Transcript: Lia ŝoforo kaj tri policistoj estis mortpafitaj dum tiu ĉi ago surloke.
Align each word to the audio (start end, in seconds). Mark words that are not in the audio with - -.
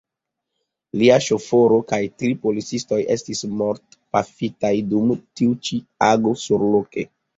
Lia 1.01 1.17
ŝoforo 1.25 1.75
kaj 1.91 1.99
tri 2.21 2.31
policistoj 2.47 2.99
estis 3.17 3.43
mortpafitaj 3.59 4.73
dum 4.95 5.13
tiu 5.41 5.55
ĉi 5.69 5.83
ago 6.09 6.35
surloke. 6.47 7.07